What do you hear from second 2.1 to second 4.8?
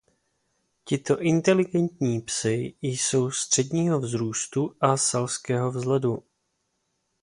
psi jsou středního vzrůstu